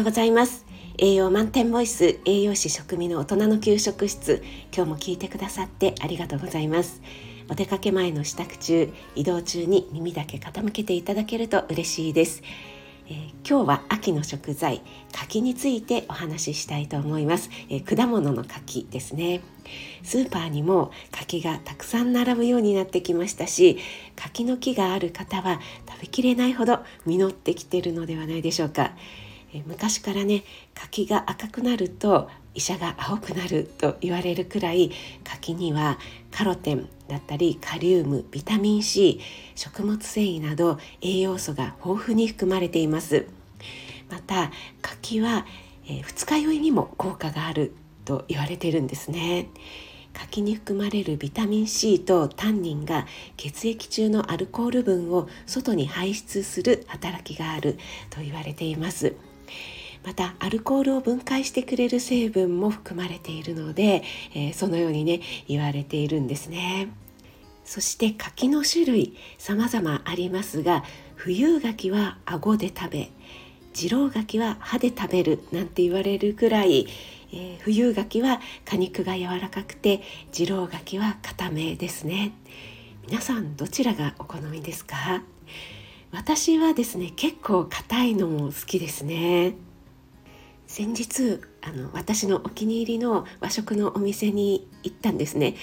[0.00, 0.64] ようございます。
[0.96, 4.42] 栄養満点ボイス栄養士食味の大人の給食室。
[4.74, 7.02] 今日も聞いてくださってありがとうございます。
[7.50, 12.42] お出かけ前の支度中移動中に耳だけ傾けていただけると嬉しいです。
[13.08, 14.80] えー、今日は秋の食材
[15.12, 19.42] 柿についてお話ししたいと思います、えー、果物の柿ですね。
[20.02, 23.78] スーパーにも柿がたくさん並ぶようになってきましたし
[24.16, 28.92] 柿の木がある方は食べきれないほど実ってきてるのではないでしょうか。
[29.52, 34.90] え昔からね柿が赤くなると医者が青くなると言われるくらい
[35.24, 35.98] 柿には
[36.30, 39.20] カロテンだったりカリウムビタミン C
[39.54, 43.26] 食物繊維など栄養素が豊富に含まれています。
[44.10, 44.50] また
[44.82, 45.46] 柿は、
[45.88, 47.72] え、二日酔いにも効果がある
[48.04, 49.48] と言われているんですね。
[50.12, 53.06] 柿に含まれるビタミン C とタンニンが
[53.36, 57.78] 血液中のアルコール分を外に排出する働きがある
[58.10, 59.14] と言われています。
[60.04, 64.02] またアルコールを分解してくれる成分も含まれているので、
[64.34, 66.88] えー、そのようにね言われているんですね。
[67.64, 70.82] そして柿の種類様々ありますが
[71.14, 73.10] 冬柿は顎で食べ
[73.72, 76.88] 次郎柿は歯で食べるなんて言われるくらい、
[77.32, 82.32] えー、冬柿は果肉が柔らかくて次郎柿は固めですね。
[83.06, 85.22] 皆さんどちらがお好みですか？
[86.12, 89.54] 私はですね結構硬いのも好きですね。
[90.66, 95.54] 先日あの私のお気に入りの和食のお店に行ったんですね。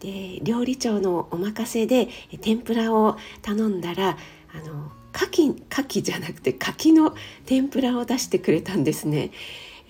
[0.00, 2.08] で料理長のお任せで
[2.40, 4.16] 天ぷらを頼んだら
[4.52, 7.14] あの牡蠣牡蠣じゃなくて柿の
[7.46, 9.30] 天ぷらを出してくれたんですね。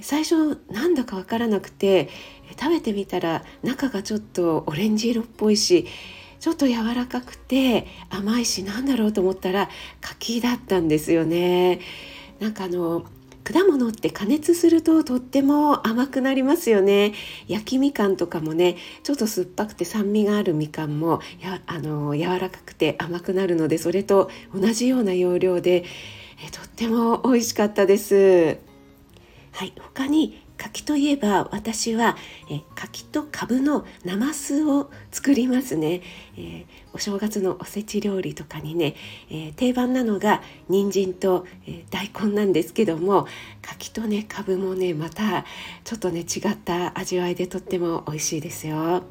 [0.01, 2.09] 最初なんだかわからなくて
[2.61, 5.87] 食べてみたら中がちょっとオレンジ色っぽいし
[6.43, 11.79] ちょっと柔らかくて甘いしなんだろうと思ったら柿だったんですよね。
[12.41, 13.05] なんかあの
[13.45, 17.15] 果物って加熱するととっても甘くなりますよね。
[17.47, 25.85] 焼きみかんとかもねちょっと酸っぱくて酸味があるみかんもやあの柔らかくて甘くなるのでそれと同じような要領で
[26.45, 28.59] えとっても美味しかったです。
[29.53, 32.17] はい他に柿といえば私は
[32.49, 36.03] え柿とカブのなますを作りますね、
[36.37, 38.95] えー、お正月のおせち料理とかにね、
[39.29, 43.27] えー、定番なのが人参と、えー、大根なんですけども
[43.61, 45.45] 柿とねカブもねまた
[45.83, 49.03] ちょっとね違った味わいでとっても美味しいですよ。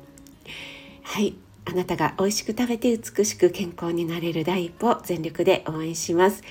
[1.03, 1.35] はい。
[1.63, 6.41] あなたが美味しく食べて美しく健康になれる第一歩全力で応援します。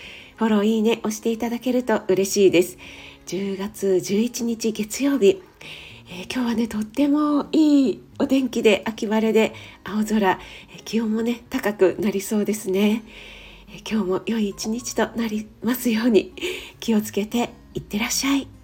[0.40, 2.78] フォローいいね押していただけると嬉しいです。
[3.26, 5.42] 10月11日月曜日、
[6.08, 9.52] えー、今日はねとってもいいお天気で秋晴れで
[9.84, 13.02] 青空、えー、気温もね高くなりそうですね、
[13.68, 16.32] えー、今日も良い一日となりますように
[16.80, 18.59] 気をつけていってらっしゃい。